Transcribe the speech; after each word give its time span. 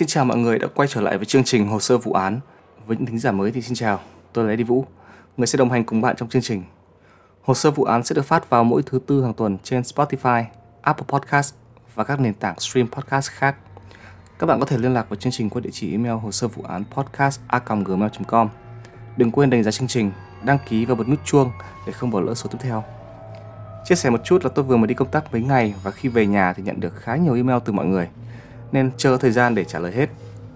Xin 0.00 0.08
chào 0.08 0.24
mọi 0.24 0.38
người 0.38 0.58
đã 0.58 0.66
quay 0.74 0.88
trở 0.88 1.00
lại 1.00 1.16
với 1.16 1.26
chương 1.26 1.44
trình 1.44 1.68
Hồ 1.68 1.80
sơ 1.80 1.98
vụ 1.98 2.12
án. 2.12 2.40
Với 2.86 2.96
những 2.96 3.06
thính 3.06 3.18
giả 3.18 3.32
mới 3.32 3.52
thì 3.52 3.62
xin 3.62 3.74
chào, 3.74 4.00
tôi 4.32 4.44
là 4.44 4.50
Eddie 4.50 4.64
Vũ, 4.64 4.84
người 5.36 5.46
sẽ 5.46 5.56
đồng 5.56 5.70
hành 5.70 5.84
cùng 5.84 6.00
bạn 6.00 6.16
trong 6.16 6.28
chương 6.28 6.42
trình. 6.42 6.62
Hồ 7.42 7.54
sơ 7.54 7.70
vụ 7.70 7.84
án 7.84 8.04
sẽ 8.04 8.14
được 8.14 8.24
phát 8.24 8.50
vào 8.50 8.64
mỗi 8.64 8.82
thứ 8.86 9.00
tư 9.06 9.22
hàng 9.22 9.34
tuần 9.34 9.58
trên 9.62 9.82
Spotify, 9.82 10.44
Apple 10.82 11.04
Podcast 11.08 11.54
và 11.94 12.04
các 12.04 12.20
nền 12.20 12.34
tảng 12.34 12.60
stream 12.60 12.88
podcast 12.88 13.30
khác. 13.30 13.56
Các 14.38 14.46
bạn 14.46 14.60
có 14.60 14.66
thể 14.66 14.78
liên 14.78 14.94
lạc 14.94 15.08
với 15.08 15.18
chương 15.18 15.32
trình 15.32 15.50
qua 15.50 15.60
địa 15.60 15.70
chỉ 15.72 15.92
email 15.92 16.14
hồ 16.14 16.32
sơ 16.32 16.48
vụ 16.48 16.62
án 16.62 16.84
podcast 16.90 17.40
gmail.com. 17.86 18.48
Đừng 19.16 19.30
quên 19.30 19.50
đánh 19.50 19.62
giá 19.62 19.70
chương 19.70 19.88
trình, 19.88 20.10
đăng 20.44 20.58
ký 20.68 20.84
và 20.84 20.94
bật 20.94 21.08
nút 21.08 21.18
chuông 21.24 21.50
để 21.86 21.92
không 21.92 22.10
bỏ 22.10 22.20
lỡ 22.20 22.34
số 22.34 22.48
tiếp 22.52 22.58
theo. 22.60 22.84
Chia 23.84 23.94
sẻ 23.94 24.10
một 24.10 24.20
chút 24.24 24.44
là 24.44 24.50
tôi 24.54 24.64
vừa 24.64 24.76
mới 24.76 24.86
đi 24.86 24.94
công 24.94 25.10
tác 25.10 25.32
mấy 25.32 25.42
ngày 25.42 25.74
và 25.82 25.90
khi 25.90 26.08
về 26.08 26.26
nhà 26.26 26.52
thì 26.52 26.62
nhận 26.62 26.80
được 26.80 26.96
khá 26.96 27.16
nhiều 27.16 27.34
email 27.34 27.58
từ 27.64 27.72
mọi 27.72 27.86
người 27.86 28.08
nên 28.72 28.90
chờ 28.96 29.16
thời 29.16 29.30
gian 29.30 29.54
để 29.54 29.64
trả 29.64 29.78
lời 29.78 29.92
hết. 29.92 30.06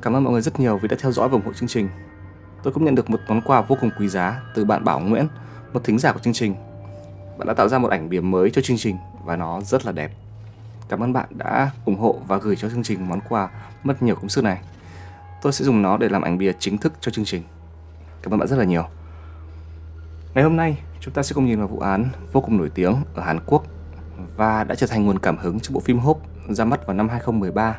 Cảm 0.03 0.17
ơn 0.17 0.25
mọi 0.25 0.33
người 0.33 0.43
rất 0.43 0.61
nhiều 0.61 0.79
vì 0.79 0.89
đã 0.89 0.97
theo 1.01 1.13
dõi 1.13 1.29
và 1.29 1.33
ủng 1.33 1.45
hộ 1.45 1.53
chương 1.53 1.69
trình. 1.69 1.89
Tôi 2.63 2.73
cũng 2.73 2.85
nhận 2.85 2.95
được 2.95 3.11
một 3.11 3.21
món 3.29 3.41
quà 3.41 3.61
vô 3.61 3.77
cùng 3.81 3.91
quý 3.99 4.09
giá 4.09 4.41
từ 4.55 4.65
bạn 4.65 4.85
Bảo 4.85 5.01
Nguyễn, 5.01 5.29
một 5.73 5.85
thính 5.85 5.99
giả 5.99 6.13
của 6.13 6.19
chương 6.19 6.33
trình. 6.33 6.55
Bạn 7.39 7.49
đã 7.49 7.55
tạo 7.55 7.69
ra 7.69 7.79
một 7.79 7.91
ảnh 7.91 8.09
bìa 8.09 8.21
mới 8.21 8.51
cho 8.51 8.63
chương 8.63 8.77
trình 8.77 8.97
và 9.25 9.37
nó 9.37 9.61
rất 9.61 9.87
là 9.87 9.93
đẹp. 9.93 10.13
Cảm 10.89 11.03
ơn 11.03 11.13
bạn 11.13 11.27
đã 11.31 11.71
ủng 11.85 11.99
hộ 11.99 12.19
và 12.27 12.37
gửi 12.37 12.57
cho 12.57 12.71
chương 12.71 12.83
trình 12.83 13.09
món 13.09 13.21
quà 13.29 13.51
mất 13.85 14.03
nhiều 14.03 14.15
công 14.15 14.29
sức 14.29 14.45
này. 14.45 14.61
Tôi 15.43 15.53
sẽ 15.53 15.65
dùng 15.65 15.83
nó 15.83 15.97
để 15.97 16.09
làm 16.09 16.23
ảnh 16.23 16.39
bìa 16.39 16.53
chính 16.59 16.79
thức 16.79 16.93
cho 17.01 17.11
chương 17.11 17.25
trình. 17.25 17.43
Cảm 18.23 18.35
ơn 18.35 18.39
bạn 18.41 18.49
rất 18.49 18.57
là 18.57 18.65
nhiều. 18.65 18.85
Ngày 20.35 20.45
hôm 20.45 20.57
nay, 20.57 20.79
chúng 21.01 21.15
ta 21.15 21.23
sẽ 21.23 21.35
cùng 21.35 21.47
nhìn 21.47 21.59
vào 21.59 21.69
vụ 21.69 21.79
án 21.79 22.05
vô 22.33 22.41
cùng 22.41 22.57
nổi 22.57 22.71
tiếng 22.75 22.95
ở 23.15 23.23
Hàn 23.23 23.41
Quốc 23.47 23.65
và 24.37 24.65
đã 24.65 24.75
trở 24.75 24.87
thành 24.87 25.05
nguồn 25.05 25.19
cảm 25.19 25.37
hứng 25.37 25.61
cho 25.61 25.71
bộ 25.75 25.81
phim 25.81 25.99
Hope 25.99 26.21
ra 26.49 26.65
mắt 26.65 26.87
vào 26.87 26.97
năm 26.97 27.09
2013. 27.09 27.79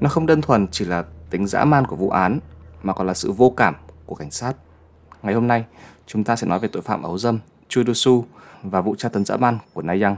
Nó 0.00 0.08
không 0.08 0.26
đơn 0.26 0.42
thuần 0.42 0.66
chỉ 0.70 0.84
là 0.84 1.04
tính 1.30 1.46
dã 1.46 1.64
man 1.64 1.86
của 1.86 1.96
vụ 1.96 2.10
án 2.10 2.40
mà 2.82 2.92
còn 2.92 3.06
là 3.06 3.14
sự 3.14 3.32
vô 3.32 3.50
cảm 3.56 3.74
của 4.06 4.14
cảnh 4.14 4.30
sát. 4.30 4.52
Ngày 5.22 5.34
hôm 5.34 5.46
nay, 5.46 5.64
chúng 6.06 6.24
ta 6.24 6.36
sẽ 6.36 6.46
nói 6.46 6.58
về 6.58 6.68
tội 6.68 6.82
phạm 6.82 7.02
ấu 7.02 7.18
dâm 7.18 7.38
Chu 7.68 7.82
Do-su 7.82 8.22
và 8.62 8.80
vụ 8.80 8.94
tra 8.94 9.08
tấn 9.08 9.24
dã 9.24 9.36
man 9.36 9.58
của 9.74 9.82
Na 9.82 9.96
Yang. 10.02 10.16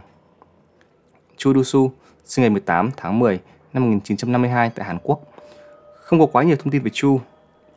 Chu 1.36 1.52
Do-su 1.52 1.90
sinh 2.24 2.42
ngày 2.42 2.50
18 2.50 2.90
tháng 2.96 3.18
10 3.18 3.40
năm 3.72 3.82
1952 3.82 4.70
tại 4.70 4.86
Hàn 4.86 4.98
Quốc. 5.02 5.20
Không 6.00 6.20
có 6.20 6.26
quá 6.26 6.42
nhiều 6.42 6.56
thông 6.56 6.70
tin 6.70 6.82
về 6.82 6.90
Chu, 6.94 7.20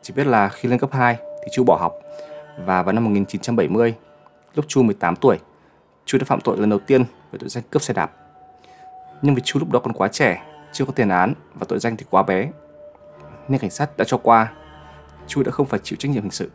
chỉ 0.02 0.14
biết 0.16 0.26
là 0.26 0.48
khi 0.48 0.68
lên 0.68 0.78
cấp 0.78 0.90
2 0.92 1.16
thì 1.16 1.48
Chu 1.52 1.64
bỏ 1.64 1.76
học 1.80 1.92
và 2.66 2.82
vào 2.82 2.92
năm 2.92 3.04
1970, 3.04 3.94
lúc 4.54 4.64
Chu 4.68 4.82
18 4.82 5.16
tuổi, 5.16 5.38
Chu 6.04 6.18
đã 6.18 6.24
phạm 6.24 6.40
tội 6.40 6.58
lần 6.58 6.70
đầu 6.70 6.78
tiên 6.78 7.04
với 7.30 7.38
tội 7.38 7.48
danh 7.48 7.64
cướp 7.70 7.82
xe 7.82 7.94
đạp. 7.94 8.12
Nhưng 9.22 9.34
vì 9.34 9.42
Chu 9.44 9.60
lúc 9.60 9.70
đó 9.70 9.80
còn 9.80 9.92
quá 9.92 10.08
trẻ, 10.08 10.42
chưa 10.74 10.84
có 10.84 10.92
tiền 10.92 11.08
án 11.08 11.34
và 11.54 11.66
tội 11.68 11.78
danh 11.78 11.96
thì 11.96 12.04
quá 12.10 12.22
bé, 12.22 12.50
nên 13.48 13.60
cảnh 13.60 13.70
sát 13.70 13.96
đã 13.96 14.04
cho 14.04 14.18
qua. 14.18 14.52
Chu 15.26 15.42
đã 15.42 15.50
không 15.50 15.66
phải 15.66 15.80
chịu 15.82 15.96
trách 15.96 16.10
nhiệm 16.10 16.22
hình 16.22 16.30
sự. 16.30 16.50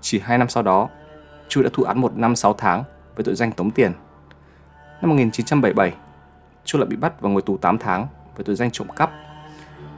Chỉ 0.00 0.20
2 0.20 0.38
năm 0.38 0.48
sau 0.48 0.62
đó, 0.62 0.88
Chu 1.48 1.62
đã 1.62 1.70
thụ 1.72 1.82
án 1.82 2.00
1 2.00 2.16
năm 2.16 2.36
6 2.36 2.54
tháng 2.54 2.84
với 3.16 3.24
tội 3.24 3.34
danh 3.34 3.52
tống 3.52 3.70
tiền. 3.70 3.92
Năm 5.00 5.10
1977, 5.10 5.92
Chu 6.64 6.78
lại 6.78 6.86
bị 6.86 6.96
bắt 6.96 7.20
và 7.20 7.30
ngồi 7.30 7.42
tù 7.42 7.56
8 7.56 7.78
tháng 7.78 8.06
với 8.36 8.44
tội 8.44 8.56
danh 8.56 8.70
trộm 8.70 8.88
cắp. 8.96 9.10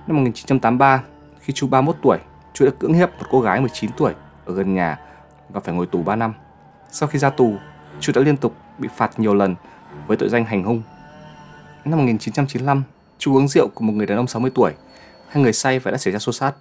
Năm 0.06 0.16
1983, 0.16 1.02
khi 1.40 1.52
Chu 1.52 1.66
31 1.66 1.96
tuổi, 2.02 2.18
Chu 2.54 2.64
đã 2.64 2.72
cưỡng 2.78 2.92
hiếp 2.92 3.10
một 3.10 3.26
cô 3.30 3.40
gái 3.40 3.60
19 3.60 3.90
tuổi 3.96 4.12
ở 4.44 4.54
gần 4.54 4.74
nhà 4.74 4.98
và 5.48 5.60
phải 5.60 5.74
ngồi 5.74 5.86
tù 5.86 6.02
3 6.02 6.16
năm. 6.16 6.34
Sau 6.90 7.08
khi 7.08 7.18
ra 7.18 7.30
tù, 7.30 7.56
Chu 8.00 8.12
đã 8.16 8.20
liên 8.20 8.36
tục 8.36 8.54
bị 8.78 8.88
phạt 8.96 9.18
nhiều 9.18 9.34
lần 9.34 9.54
với 10.06 10.16
tội 10.16 10.28
danh 10.28 10.44
hành 10.44 10.64
hung. 10.64 10.82
Năm 11.84 11.98
1995, 11.98 12.82
chú 13.24 13.36
uống 13.36 13.48
rượu 13.48 13.68
của 13.74 13.84
một 13.84 13.92
người 13.92 14.06
đàn 14.06 14.18
ông 14.18 14.26
60 14.26 14.50
tuổi. 14.54 14.72
Hai 15.28 15.42
người 15.42 15.52
say 15.52 15.78
và 15.78 15.90
đã 15.90 15.98
xảy 15.98 16.12
ra 16.12 16.18
xô 16.18 16.32
xát, 16.32 16.54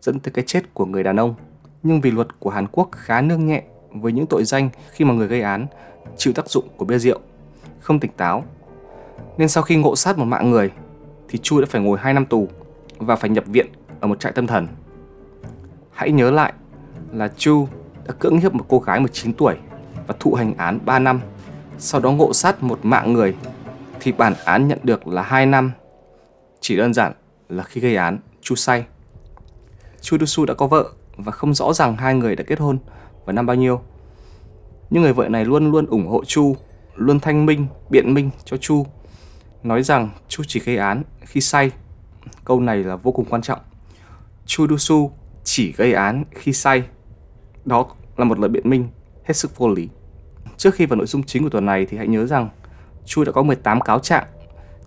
dẫn 0.00 0.20
tới 0.20 0.32
cái 0.32 0.44
chết 0.46 0.74
của 0.74 0.86
người 0.86 1.02
đàn 1.02 1.16
ông. 1.16 1.34
Nhưng 1.82 2.00
vì 2.00 2.10
luật 2.10 2.40
của 2.40 2.50
Hàn 2.50 2.66
Quốc 2.72 2.88
khá 2.92 3.20
nương 3.20 3.46
nhẹ 3.46 3.62
với 3.90 4.12
những 4.12 4.26
tội 4.26 4.44
danh 4.44 4.70
khi 4.90 5.04
mà 5.04 5.14
người 5.14 5.26
gây 5.26 5.40
án 5.40 5.66
chịu 6.16 6.32
tác 6.32 6.50
dụng 6.50 6.68
của 6.76 6.84
bia 6.84 6.98
rượu, 6.98 7.18
không 7.80 8.00
tỉnh 8.00 8.10
táo. 8.16 8.44
Nên 9.38 9.48
sau 9.48 9.62
khi 9.62 9.76
ngộ 9.76 9.96
sát 9.96 10.18
một 10.18 10.24
mạng 10.24 10.50
người, 10.50 10.70
thì 11.28 11.38
Chu 11.42 11.60
đã 11.60 11.66
phải 11.70 11.80
ngồi 11.80 11.98
2 11.98 12.14
năm 12.14 12.26
tù 12.26 12.48
và 12.98 13.16
phải 13.16 13.30
nhập 13.30 13.44
viện 13.46 13.66
ở 14.00 14.08
một 14.08 14.20
trại 14.20 14.32
tâm 14.32 14.46
thần. 14.46 14.68
Hãy 15.92 16.10
nhớ 16.10 16.30
lại 16.30 16.52
là 17.12 17.28
Chu 17.36 17.68
đã 18.06 18.14
cưỡng 18.18 18.38
hiếp 18.38 18.54
một 18.54 18.64
cô 18.68 18.78
gái 18.78 19.00
19 19.00 19.32
tuổi 19.32 19.56
và 20.06 20.14
thụ 20.20 20.34
hành 20.34 20.54
án 20.56 20.78
3 20.84 20.98
năm, 20.98 21.20
sau 21.78 22.00
đó 22.00 22.10
ngộ 22.10 22.32
sát 22.32 22.62
một 22.62 22.78
mạng 22.82 23.12
người 23.12 23.34
thì 24.00 24.12
bản 24.12 24.34
án 24.44 24.68
nhận 24.68 24.78
được 24.82 25.06
là 25.06 25.22
2 25.22 25.46
năm. 25.46 25.72
Chỉ 26.60 26.76
đơn 26.76 26.94
giản 26.94 27.12
là 27.48 27.62
khi 27.62 27.80
gây 27.80 27.96
án, 27.96 28.18
Chu 28.40 28.54
say. 28.54 28.84
Chu 30.00 30.18
Dusu 30.18 30.44
đã 30.44 30.54
có 30.54 30.66
vợ 30.66 30.90
và 31.16 31.32
không 31.32 31.54
rõ 31.54 31.72
ràng 31.72 31.96
hai 31.96 32.14
người 32.14 32.36
đã 32.36 32.44
kết 32.46 32.58
hôn 32.58 32.78
vào 33.24 33.32
năm 33.32 33.46
bao 33.46 33.56
nhiêu. 33.56 33.80
Nhưng 34.90 35.02
người 35.02 35.12
vợ 35.12 35.28
này 35.28 35.44
luôn 35.44 35.70
luôn 35.70 35.86
ủng 35.86 36.06
hộ 36.06 36.24
Chu, 36.24 36.56
luôn 36.94 37.20
thanh 37.20 37.46
minh, 37.46 37.66
biện 37.90 38.14
minh 38.14 38.30
cho 38.44 38.56
Chu, 38.56 38.86
nói 39.62 39.82
rằng 39.82 40.08
Chu 40.28 40.44
chỉ 40.46 40.60
gây 40.60 40.76
án 40.76 41.02
khi 41.20 41.40
say. 41.40 41.70
Câu 42.44 42.60
này 42.60 42.84
là 42.84 42.96
vô 42.96 43.12
cùng 43.12 43.26
quan 43.30 43.42
trọng. 43.42 43.60
Chu 44.46 44.66
Dusu 44.68 45.10
chỉ 45.44 45.72
gây 45.72 45.92
án 45.92 46.24
khi 46.30 46.52
say. 46.52 46.82
Đó 47.64 47.86
là 48.16 48.24
một 48.24 48.38
lời 48.38 48.48
biện 48.48 48.70
minh 48.70 48.88
hết 49.24 49.34
sức 49.34 49.58
vô 49.58 49.68
lý. 49.68 49.88
Trước 50.56 50.74
khi 50.74 50.86
vào 50.86 50.96
nội 50.96 51.06
dung 51.06 51.22
chính 51.22 51.42
của 51.42 51.48
tuần 51.48 51.66
này 51.66 51.86
thì 51.86 51.96
hãy 51.96 52.06
nhớ 52.06 52.26
rằng 52.26 52.48
Chu 53.04 53.24
đã 53.24 53.32
có 53.32 53.42
18 53.42 53.80
cáo 53.80 53.98
trạng. 53.98 54.24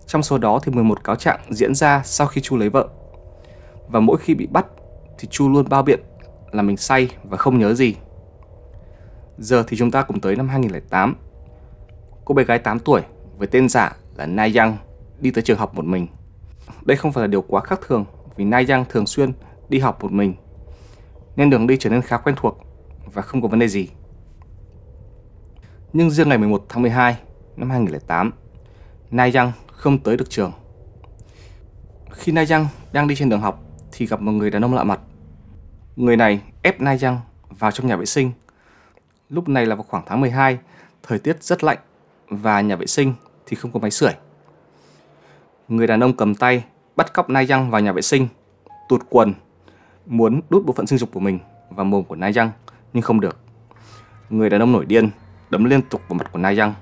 Trong 0.06 0.22
số 0.22 0.38
đó 0.38 0.60
thì 0.62 0.72
11 0.72 1.04
cáo 1.04 1.16
trạng 1.16 1.40
diễn 1.50 1.74
ra 1.74 2.02
sau 2.04 2.26
khi 2.26 2.40
Chu 2.40 2.56
lấy 2.56 2.68
vợ. 2.68 2.88
Và 3.88 4.00
mỗi 4.00 4.18
khi 4.18 4.34
bị 4.34 4.46
bắt 4.46 4.66
thì 5.18 5.28
Chu 5.30 5.48
luôn 5.48 5.68
bao 5.68 5.82
biện 5.82 6.00
là 6.52 6.62
mình 6.62 6.76
say 6.76 7.08
và 7.24 7.36
không 7.36 7.58
nhớ 7.58 7.74
gì. 7.74 7.94
Giờ 9.38 9.64
thì 9.68 9.76
chúng 9.76 9.90
ta 9.90 10.02
cùng 10.02 10.20
tới 10.20 10.36
năm 10.36 10.48
2008. 10.48 11.16
Cô 12.24 12.34
bé 12.34 12.44
gái 12.44 12.58
8 12.58 12.78
tuổi 12.78 13.00
với 13.38 13.46
tên 13.46 13.68
giả 13.68 13.96
là 14.16 14.26
Na 14.26 14.48
Yang 14.54 14.76
đi 15.20 15.30
tới 15.30 15.42
trường 15.42 15.58
học 15.58 15.74
một 15.74 15.84
mình. 15.84 16.06
Đây 16.82 16.96
không 16.96 17.12
phải 17.12 17.22
là 17.22 17.26
điều 17.26 17.42
quá 17.42 17.60
khác 17.60 17.80
thường 17.86 18.04
vì 18.36 18.44
Na 18.44 18.62
Yang 18.68 18.84
thường 18.88 19.06
xuyên 19.06 19.32
đi 19.68 19.78
học 19.78 20.02
một 20.02 20.12
mình. 20.12 20.34
Nên 21.36 21.50
đường 21.50 21.66
đi 21.66 21.76
trở 21.80 21.90
nên 21.90 22.02
khá 22.02 22.18
quen 22.18 22.36
thuộc 22.38 22.58
và 23.12 23.22
không 23.22 23.42
có 23.42 23.48
vấn 23.48 23.58
đề 23.58 23.68
gì. 23.68 23.88
Nhưng 25.92 26.10
riêng 26.10 26.28
ngày 26.28 26.38
11 26.38 26.64
tháng 26.68 26.82
12 26.82 27.16
năm 27.58 27.70
2008, 27.70 28.32
Nai 29.10 29.32
Yang 29.34 29.52
không 29.66 29.98
tới 29.98 30.16
được 30.16 30.30
trường. 30.30 30.52
Khi 32.10 32.32
Nai 32.32 32.46
Yang 32.50 32.66
đang 32.92 33.08
đi 33.08 33.14
trên 33.16 33.28
đường 33.28 33.40
học 33.40 33.62
thì 33.92 34.06
gặp 34.06 34.20
một 34.20 34.32
người 34.32 34.50
đàn 34.50 34.64
ông 34.64 34.74
lạ 34.74 34.84
mặt. 34.84 35.00
Người 35.96 36.16
này 36.16 36.40
ép 36.62 36.80
Nai 36.80 36.98
Yang 37.02 37.20
vào 37.58 37.70
trong 37.70 37.86
nhà 37.86 37.96
vệ 37.96 38.04
sinh. 38.04 38.32
Lúc 39.28 39.48
này 39.48 39.66
là 39.66 39.74
vào 39.74 39.84
khoảng 39.88 40.02
tháng 40.06 40.20
12, 40.20 40.58
thời 41.02 41.18
tiết 41.18 41.42
rất 41.42 41.64
lạnh 41.64 41.78
và 42.28 42.60
nhà 42.60 42.76
vệ 42.76 42.86
sinh 42.86 43.14
thì 43.46 43.56
không 43.56 43.72
có 43.72 43.80
máy 43.80 43.90
sưởi. 43.90 44.12
Người 45.68 45.86
đàn 45.86 46.00
ông 46.00 46.16
cầm 46.16 46.34
tay 46.34 46.64
bắt 46.96 47.12
cóc 47.14 47.30
Nai 47.30 47.46
Yang 47.50 47.70
vào 47.70 47.80
nhà 47.80 47.92
vệ 47.92 48.02
sinh, 48.02 48.28
tụt 48.88 49.02
quần, 49.10 49.34
muốn 50.06 50.40
đút 50.50 50.66
bộ 50.66 50.72
phận 50.72 50.86
sinh 50.86 50.98
dục 50.98 51.12
của 51.12 51.20
mình 51.20 51.38
vào 51.70 51.84
mồm 51.84 52.04
của 52.04 52.16
Nai 52.16 52.32
Yang 52.36 52.50
nhưng 52.92 53.02
không 53.02 53.20
được. 53.20 53.38
Người 54.30 54.50
đàn 54.50 54.62
ông 54.62 54.72
nổi 54.72 54.84
điên 54.86 55.10
đấm 55.50 55.64
liên 55.64 55.82
tục 55.82 56.00
vào 56.08 56.18
mặt 56.18 56.32
của 56.32 56.38
Nai 56.38 56.58
Yang 56.58 56.74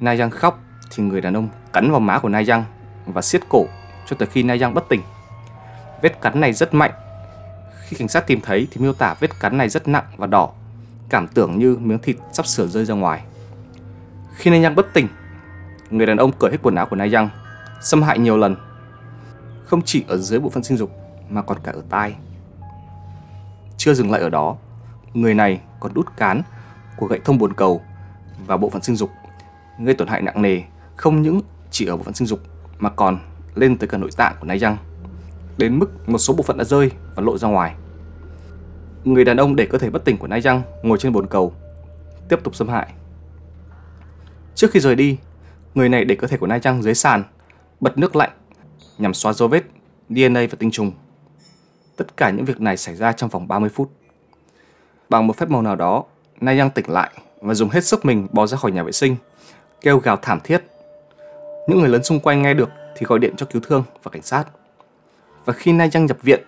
Nayang 0.00 0.30
khóc 0.30 0.60
thì 0.90 1.02
người 1.02 1.20
đàn 1.20 1.36
ông 1.36 1.48
cắn 1.72 1.90
vào 1.90 2.00
má 2.00 2.18
của 2.18 2.28
Nayang 2.28 2.64
và 3.06 3.22
siết 3.22 3.48
cổ 3.48 3.66
cho 4.06 4.16
tới 4.18 4.28
khi 4.32 4.42
Nayang 4.42 4.74
bất 4.74 4.88
tỉnh. 4.88 5.02
Vết 6.02 6.20
cắn 6.20 6.40
này 6.40 6.52
rất 6.52 6.74
mạnh. 6.74 6.90
Khi 7.88 7.96
cảnh 7.96 8.08
sát 8.08 8.26
tìm 8.26 8.40
thấy 8.40 8.68
thì 8.70 8.80
miêu 8.80 8.92
tả 8.92 9.14
vết 9.20 9.40
cắn 9.40 9.58
này 9.58 9.68
rất 9.68 9.88
nặng 9.88 10.04
và 10.16 10.26
đỏ, 10.26 10.50
cảm 11.08 11.28
tưởng 11.28 11.58
như 11.58 11.76
miếng 11.80 11.98
thịt 11.98 12.16
sắp 12.32 12.46
sửa 12.46 12.66
rơi 12.66 12.84
ra 12.84 12.94
ngoài. 12.94 13.22
Khi 14.34 14.50
Nayang 14.50 14.74
bất 14.74 14.86
tỉnh, 14.92 15.08
người 15.90 16.06
đàn 16.06 16.16
ông 16.16 16.32
cởi 16.32 16.50
hết 16.50 16.58
quần 16.62 16.74
áo 16.74 16.86
của 16.86 16.96
Nayang, 16.96 17.28
xâm 17.80 18.02
hại 18.02 18.18
nhiều 18.18 18.36
lần. 18.36 18.56
Không 19.64 19.82
chỉ 19.82 20.04
ở 20.08 20.16
dưới 20.16 20.40
bộ 20.40 20.50
phận 20.50 20.64
sinh 20.64 20.76
dục 20.76 20.90
mà 21.28 21.42
còn 21.42 21.58
cả 21.62 21.72
ở 21.72 21.82
tai. 21.90 22.14
Chưa 23.76 23.94
dừng 23.94 24.10
lại 24.10 24.20
ở 24.20 24.30
đó, 24.30 24.56
người 25.14 25.34
này 25.34 25.60
còn 25.80 25.94
đút 25.94 26.16
cán 26.16 26.42
của 26.96 27.06
gậy 27.06 27.20
thông 27.24 27.38
bồn 27.38 27.52
cầu 27.52 27.82
và 28.46 28.56
bộ 28.56 28.70
phận 28.70 28.82
sinh 28.82 28.96
dục 28.96 29.10
gây 29.78 29.94
tổn 29.94 30.08
hại 30.08 30.22
nặng 30.22 30.42
nề 30.42 30.62
không 30.96 31.22
những 31.22 31.40
chỉ 31.70 31.86
ở 31.86 31.96
bộ 31.96 32.02
phận 32.02 32.14
sinh 32.14 32.26
dục 32.26 32.40
mà 32.78 32.90
còn 32.90 33.18
lên 33.54 33.78
tới 33.78 33.88
cả 33.88 33.98
nội 33.98 34.10
tạng 34.16 34.36
của 34.40 34.46
nai 34.46 34.58
răng 34.58 34.76
đến 35.58 35.78
mức 35.78 36.08
một 36.08 36.18
số 36.18 36.34
bộ 36.34 36.42
phận 36.42 36.58
đã 36.58 36.64
rơi 36.64 36.90
và 37.14 37.22
lộ 37.22 37.38
ra 37.38 37.48
ngoài. 37.48 37.74
Người 39.04 39.24
đàn 39.24 39.36
ông 39.36 39.56
để 39.56 39.66
cơ 39.66 39.78
thể 39.78 39.90
bất 39.90 40.04
tỉnh 40.04 40.16
của 40.16 40.26
nai 40.26 40.40
răng 40.40 40.62
ngồi 40.82 40.98
trên 40.98 41.12
bồn 41.12 41.26
cầu, 41.26 41.54
tiếp 42.28 42.40
tục 42.44 42.54
xâm 42.54 42.68
hại. 42.68 42.92
Trước 44.54 44.70
khi 44.70 44.80
rời 44.80 44.94
đi, 44.94 45.18
người 45.74 45.88
này 45.88 46.04
để 46.04 46.14
cơ 46.14 46.26
thể 46.26 46.36
của 46.36 46.46
nai 46.46 46.60
răng 46.60 46.82
dưới 46.82 46.94
sàn, 46.94 47.22
bật 47.80 47.98
nước 47.98 48.16
lạnh 48.16 48.30
nhằm 48.98 49.14
xóa 49.14 49.32
dấu 49.32 49.48
vết 49.48 49.62
DNA 50.08 50.40
và 50.40 50.56
tinh 50.58 50.70
trùng. 50.70 50.92
Tất 51.96 52.16
cả 52.16 52.30
những 52.30 52.44
việc 52.44 52.60
này 52.60 52.76
xảy 52.76 52.94
ra 52.94 53.12
trong 53.12 53.30
vòng 53.30 53.48
30 53.48 53.70
phút. 53.74 53.90
Bằng 55.08 55.26
một 55.26 55.36
phép 55.36 55.50
màu 55.50 55.62
nào 55.62 55.76
đó, 55.76 56.04
Nai 56.40 56.58
Yang 56.58 56.70
tỉnh 56.70 56.90
lại 56.90 57.10
và 57.40 57.54
dùng 57.54 57.68
hết 57.68 57.84
sức 57.84 58.04
mình 58.04 58.26
bò 58.32 58.46
ra 58.46 58.56
khỏi 58.56 58.72
nhà 58.72 58.82
vệ 58.82 58.92
sinh 58.92 59.16
kêu 59.80 59.98
gào 59.98 60.16
thảm 60.16 60.40
thiết. 60.44 60.64
Những 61.68 61.80
người 61.80 61.88
lớn 61.88 62.04
xung 62.04 62.20
quanh 62.20 62.42
nghe 62.42 62.54
được 62.54 62.70
thì 62.96 63.06
gọi 63.06 63.18
điện 63.18 63.34
cho 63.36 63.46
cứu 63.46 63.62
thương 63.64 63.84
và 64.02 64.10
cảnh 64.10 64.22
sát. 64.22 64.44
Và 65.44 65.52
khi 65.52 65.72
Na 65.72 65.86
Yang 65.94 66.06
nhập 66.06 66.22
viện, 66.22 66.42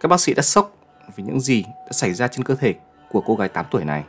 các 0.00 0.08
bác 0.08 0.20
sĩ 0.20 0.34
đã 0.34 0.42
sốc 0.42 0.76
vì 1.16 1.24
những 1.24 1.40
gì 1.40 1.62
đã 1.62 1.92
xảy 1.92 2.14
ra 2.14 2.28
trên 2.28 2.44
cơ 2.44 2.54
thể 2.54 2.74
của 3.10 3.20
cô 3.26 3.36
gái 3.36 3.48
8 3.48 3.64
tuổi 3.70 3.84
này. 3.84 4.04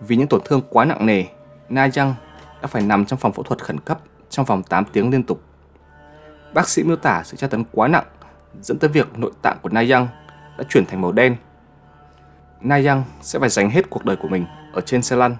Vì 0.00 0.16
những 0.16 0.28
tổn 0.28 0.40
thương 0.44 0.60
quá 0.70 0.84
nặng 0.84 1.06
nề, 1.06 1.24
Na 1.68 1.88
Yang 1.96 2.14
đã 2.62 2.68
phải 2.68 2.82
nằm 2.82 3.06
trong 3.06 3.18
phòng 3.18 3.32
phẫu 3.32 3.42
thuật 3.42 3.64
khẩn 3.64 3.80
cấp 3.80 3.98
trong 4.30 4.46
vòng 4.46 4.62
8 4.62 4.84
tiếng 4.92 5.10
liên 5.10 5.22
tục. 5.22 5.42
Bác 6.54 6.68
sĩ 6.68 6.82
miêu 6.82 6.96
tả 6.96 7.22
sự 7.24 7.36
tra 7.36 7.46
tấn 7.46 7.64
quá 7.72 7.88
nặng 7.88 8.04
dẫn 8.62 8.78
tới 8.78 8.90
việc 8.90 9.18
nội 9.18 9.32
tạng 9.42 9.58
của 9.62 9.68
Na 9.68 9.84
Yang 9.90 10.08
đã 10.58 10.64
chuyển 10.68 10.86
thành 10.86 11.00
màu 11.00 11.12
đen. 11.12 11.36
Na 12.60 12.76
Yang 12.76 13.02
sẽ 13.22 13.38
phải 13.38 13.48
dành 13.48 13.70
hết 13.70 13.90
cuộc 13.90 14.04
đời 14.04 14.16
của 14.16 14.28
mình 14.28 14.46
ở 14.72 14.80
trên 14.80 15.02
xe 15.02 15.16
lăn 15.16 15.36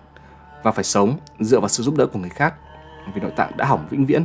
và 0.62 0.72
phải 0.72 0.84
sống 0.84 1.16
dựa 1.40 1.60
vào 1.60 1.68
sự 1.68 1.82
giúp 1.82 1.96
đỡ 1.96 2.06
của 2.06 2.18
người 2.18 2.30
khác 2.30 2.54
vì 3.14 3.20
nội 3.20 3.32
tạng 3.36 3.56
đã 3.56 3.64
hỏng 3.64 3.86
vĩnh 3.90 4.06
viễn. 4.06 4.24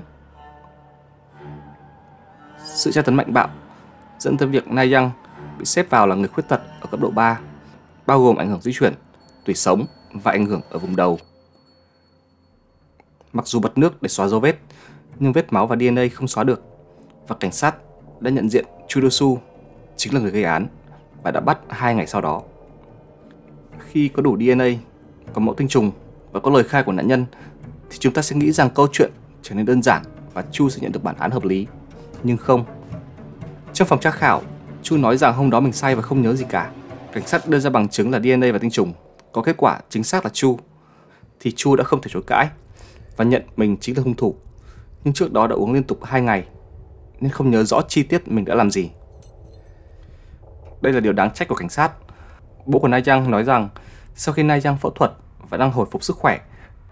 Sự 2.65 2.91
tra 2.91 3.01
tấn 3.01 3.15
mạnh 3.15 3.33
bạo 3.33 3.47
dẫn 4.19 4.37
tới 4.37 4.47
việc 4.47 4.67
Na 4.67 4.85
Yang 4.91 5.11
bị 5.59 5.65
xếp 5.65 5.89
vào 5.89 6.07
là 6.07 6.15
người 6.15 6.27
khuyết 6.27 6.43
tật 6.47 6.61
ở 6.81 6.87
cấp 6.91 6.99
độ 6.99 7.09
3, 7.09 7.39
bao 8.05 8.23
gồm 8.23 8.35
ảnh 8.35 8.49
hưởng 8.49 8.61
di 8.61 8.73
chuyển, 8.73 8.93
tủy 9.45 9.55
sống 9.55 9.85
và 10.13 10.31
ảnh 10.31 10.45
hưởng 10.45 10.61
ở 10.69 10.79
vùng 10.79 10.95
đầu. 10.95 11.19
Mặc 13.33 13.47
dù 13.47 13.59
bật 13.59 13.77
nước 13.77 14.01
để 14.01 14.09
xóa 14.09 14.27
dấu 14.27 14.39
vết, 14.39 14.57
nhưng 15.19 15.33
vết 15.33 15.53
máu 15.53 15.67
và 15.67 15.75
DNA 15.75 16.01
không 16.13 16.27
xóa 16.27 16.43
được 16.43 16.63
và 17.27 17.35
cảnh 17.39 17.51
sát 17.51 17.75
đã 18.19 18.31
nhận 18.31 18.49
diện 18.49 18.65
Chudosu 18.87 19.37
chính 19.95 20.13
là 20.13 20.19
người 20.19 20.31
gây 20.31 20.43
án 20.43 20.67
và 21.23 21.31
đã 21.31 21.39
bắt 21.39 21.59
hai 21.69 21.95
ngày 21.95 22.07
sau 22.07 22.21
đó. 22.21 22.41
Khi 23.79 24.07
có 24.07 24.21
đủ 24.21 24.37
DNA, 24.37 24.65
có 25.33 25.41
mẫu 25.41 25.55
tinh 25.55 25.67
trùng 25.67 25.91
và 26.31 26.39
có 26.39 26.51
lời 26.51 26.63
khai 26.63 26.83
của 26.83 26.91
nạn 26.91 27.07
nhân 27.07 27.25
thì 27.89 27.97
chúng 27.99 28.13
ta 28.13 28.21
sẽ 28.21 28.35
nghĩ 28.35 28.51
rằng 28.51 28.69
câu 28.69 28.87
chuyện 28.91 29.11
trở 29.41 29.55
nên 29.55 29.65
đơn 29.65 29.81
giản 29.81 30.03
và 30.33 30.43
Chu 30.51 30.69
sẽ 30.69 30.79
nhận 30.81 30.91
được 30.91 31.03
bản 31.03 31.15
án 31.19 31.31
hợp 31.31 31.43
lý. 31.43 31.67
Nhưng 32.23 32.37
không. 32.37 32.65
Trong 33.73 33.87
phòng 33.87 33.99
tra 33.99 34.11
khảo, 34.11 34.41
Chu 34.83 34.97
nói 34.97 35.17
rằng 35.17 35.33
hôm 35.33 35.49
đó 35.49 35.59
mình 35.59 35.73
say 35.73 35.95
và 35.95 36.01
không 36.01 36.21
nhớ 36.21 36.33
gì 36.33 36.45
cả. 36.49 36.71
Cảnh 37.13 37.27
sát 37.27 37.49
đưa 37.49 37.59
ra 37.59 37.69
bằng 37.69 37.89
chứng 37.89 38.11
là 38.11 38.19
DNA 38.19 38.51
và 38.51 38.57
tinh 38.57 38.71
trùng. 38.71 38.93
Có 39.31 39.41
kết 39.41 39.57
quả 39.57 39.79
chính 39.89 40.03
xác 40.03 40.25
là 40.25 40.31
Chu. 40.33 40.59
Thì 41.39 41.51
Chu 41.55 41.75
đã 41.75 41.83
không 41.83 42.01
thể 42.01 42.09
chối 42.13 42.23
cãi 42.27 42.49
và 43.17 43.25
nhận 43.25 43.43
mình 43.55 43.77
chính 43.77 43.97
là 43.97 44.03
hung 44.03 44.15
thủ. 44.15 44.35
Nhưng 45.03 45.13
trước 45.13 45.33
đó 45.33 45.47
đã 45.47 45.55
uống 45.55 45.73
liên 45.73 45.83
tục 45.83 46.03
2 46.03 46.21
ngày 46.21 46.45
nên 47.19 47.31
không 47.31 47.49
nhớ 47.49 47.63
rõ 47.63 47.81
chi 47.81 48.03
tiết 48.03 48.27
mình 48.27 48.45
đã 48.45 48.55
làm 48.55 48.71
gì. 48.71 48.89
Đây 50.81 50.93
là 50.93 50.99
điều 50.99 51.13
đáng 51.13 51.33
trách 51.33 51.47
của 51.47 51.55
cảnh 51.55 51.69
sát. 51.69 51.91
Bố 52.65 52.79
của 52.79 52.87
Nai 52.87 53.03
Yang 53.05 53.31
nói 53.31 53.43
rằng 53.43 53.69
sau 54.15 54.33
khi 54.33 54.43
Nai 54.43 54.61
Yang 54.63 54.77
phẫu 54.77 54.91
thuật 54.91 55.11
và 55.51 55.57
đang 55.57 55.71
hồi 55.71 55.85
phục 55.91 56.03
sức 56.03 56.17
khỏe 56.17 56.39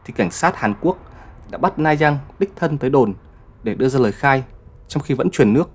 thì 0.06 0.14
cảnh 0.18 0.32
sát 0.32 0.56
Hàn 0.56 0.74
Quốc 0.82 0.98
đã 1.50 1.58
bắt 1.58 1.80
Na 1.80 1.96
Yang 2.00 2.18
đích 2.40 2.54
thân 2.56 2.78
tới 2.78 2.90
đồn 2.90 3.14
để 3.64 3.76
đưa 3.76 3.88
ra 3.90 4.00
lời 4.00 4.12
khai 4.12 4.44
trong 4.88 5.04
khi 5.04 5.14
vẫn 5.14 5.30
truyền 5.30 5.54
nước. 5.54 5.70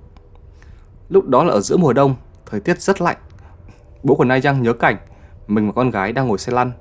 Lúc 1.09 1.29
đó 1.29 1.45
là 1.45 1.53
ở 1.53 1.61
giữa 1.61 1.77
mùa 1.77 1.93
đông, 1.93 2.15
thời 2.47 2.61
tiết 2.61 2.83
rất 2.83 3.01
lạnh. 3.01 3.17
Bố 4.03 4.15
của 4.15 4.25
Na 4.25 4.39
Yang 4.45 4.63
nhớ 4.63 4.73
cảnh 4.73 4.97
mình 5.47 5.67
và 5.67 5.73
con 5.77 5.91
gái 5.91 6.13
đang 6.13 6.29
ngồi 6.29 6.39
xe 6.39 6.53
lăn, 6.53 6.73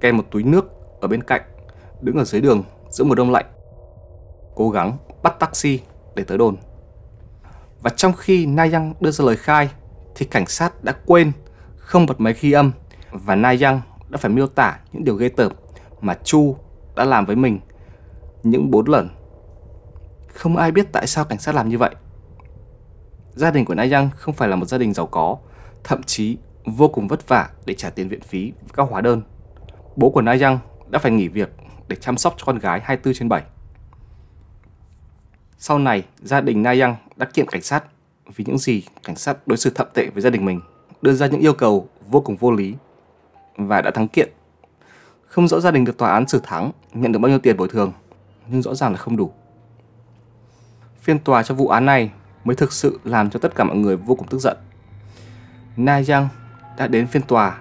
kèm 0.00 0.16
một 0.16 0.24
túi 0.30 0.42
nước 0.42 0.64
ở 1.00 1.08
bên 1.08 1.22
cạnh, 1.22 1.42
đứng 2.00 2.16
ở 2.16 2.24
dưới 2.24 2.40
đường 2.40 2.62
giữa 2.90 3.04
mùa 3.04 3.14
đông 3.14 3.30
lạnh. 3.30 3.46
Cố 4.54 4.70
gắng 4.70 4.96
bắt 5.22 5.38
taxi 5.40 5.80
để 6.14 6.24
tới 6.24 6.38
đồn. 6.38 6.56
Và 7.82 7.90
trong 7.90 8.12
khi 8.12 8.46
Na 8.46 8.68
Yang 8.72 8.94
đưa 9.00 9.10
ra 9.10 9.24
lời 9.24 9.36
khai 9.36 9.70
thì 10.14 10.26
cảnh 10.26 10.46
sát 10.46 10.84
đã 10.84 10.94
quên 11.06 11.32
không 11.76 12.06
bật 12.06 12.20
máy 12.20 12.34
ghi 12.40 12.52
âm 12.52 12.72
và 13.12 13.34
Na 13.34 13.54
Yang 13.60 13.80
đã 14.08 14.18
phải 14.18 14.30
miêu 14.30 14.46
tả 14.46 14.78
những 14.92 15.04
điều 15.04 15.14
ghê 15.14 15.28
tởm 15.28 15.52
mà 16.00 16.14
Chu 16.24 16.56
đã 16.96 17.04
làm 17.04 17.26
với 17.26 17.36
mình 17.36 17.60
những 18.42 18.70
bốn 18.70 18.88
lần. 18.88 19.08
Không 20.34 20.56
ai 20.56 20.72
biết 20.72 20.86
tại 20.92 21.06
sao 21.06 21.24
cảnh 21.24 21.38
sát 21.38 21.54
làm 21.54 21.68
như 21.68 21.78
vậy. 21.78 21.94
Gia 23.34 23.50
đình 23.50 23.64
của 23.64 23.74
Na 23.74 23.86
Yang 23.90 24.10
không 24.16 24.34
phải 24.34 24.48
là 24.48 24.56
một 24.56 24.66
gia 24.66 24.78
đình 24.78 24.94
giàu 24.94 25.06
có, 25.06 25.36
thậm 25.84 26.02
chí 26.02 26.36
vô 26.64 26.88
cùng 26.88 27.08
vất 27.08 27.28
vả 27.28 27.50
để 27.66 27.74
trả 27.74 27.90
tiền 27.90 28.08
viện 28.08 28.20
phí 28.20 28.52
và 28.60 28.68
các 28.72 28.88
hóa 28.90 29.00
đơn. 29.00 29.22
Bố 29.96 30.10
của 30.10 30.22
Na 30.22 30.36
Yang 30.40 30.58
đã 30.88 30.98
phải 30.98 31.12
nghỉ 31.12 31.28
việc 31.28 31.50
để 31.88 31.96
chăm 31.96 32.16
sóc 32.16 32.34
cho 32.36 32.44
con 32.46 32.58
gái 32.58 32.80
24 32.84 33.14
trên 33.14 33.28
7. 33.28 33.42
Sau 35.58 35.78
này, 35.78 36.04
gia 36.22 36.40
đình 36.40 36.62
Na 36.62 36.74
Yang 36.80 36.96
đã 37.16 37.26
kiện 37.26 37.48
cảnh 37.48 37.62
sát 37.62 37.84
vì 38.36 38.44
những 38.44 38.58
gì 38.58 38.82
cảnh 39.04 39.16
sát 39.16 39.48
đối 39.48 39.56
xử 39.56 39.70
thậm 39.74 39.86
tệ 39.94 40.06
với 40.06 40.22
gia 40.22 40.30
đình 40.30 40.44
mình, 40.44 40.60
đưa 41.02 41.12
ra 41.12 41.26
những 41.26 41.40
yêu 41.40 41.52
cầu 41.52 41.88
vô 42.06 42.20
cùng 42.20 42.36
vô 42.36 42.50
lý 42.50 42.74
và 43.56 43.80
đã 43.80 43.90
thắng 43.90 44.08
kiện. 44.08 44.28
Không 45.26 45.48
rõ 45.48 45.60
gia 45.60 45.70
đình 45.70 45.84
được 45.84 45.98
tòa 45.98 46.12
án 46.12 46.28
xử 46.28 46.40
thắng 46.42 46.70
nhận 46.92 47.12
được 47.12 47.18
bao 47.18 47.28
nhiêu 47.30 47.38
tiền 47.38 47.56
bồi 47.56 47.68
thường, 47.68 47.92
nhưng 48.48 48.62
rõ 48.62 48.74
ràng 48.74 48.92
là 48.92 48.98
không 48.98 49.16
đủ. 49.16 49.32
Phiên 51.00 51.18
tòa 51.18 51.42
cho 51.42 51.54
vụ 51.54 51.68
án 51.68 51.86
này 51.86 52.10
mới 52.44 52.56
thực 52.56 52.72
sự 52.72 53.00
làm 53.04 53.30
cho 53.30 53.38
tất 53.38 53.54
cả 53.54 53.64
mọi 53.64 53.76
người 53.76 53.96
vô 53.96 54.14
cùng 54.14 54.28
tức 54.28 54.38
giận. 54.38 54.56
Na 55.76 56.02
Yang 56.08 56.28
đã 56.76 56.86
đến 56.86 57.06
phiên 57.06 57.22
tòa, 57.22 57.58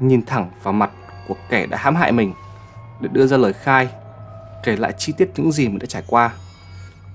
nhìn 0.00 0.26
thẳng 0.26 0.50
vào 0.62 0.72
mặt 0.72 0.90
của 1.28 1.36
kẻ 1.48 1.66
đã 1.66 1.78
hãm 1.78 1.94
hại 1.94 2.12
mình 2.12 2.32
để 3.00 3.08
đưa 3.12 3.26
ra 3.26 3.36
lời 3.36 3.52
khai, 3.52 3.88
kể 4.62 4.76
lại 4.76 4.92
chi 4.98 5.12
tiết 5.18 5.30
những 5.36 5.52
gì 5.52 5.68
mình 5.68 5.78
đã 5.78 5.86
trải 5.86 6.02
qua. 6.06 6.32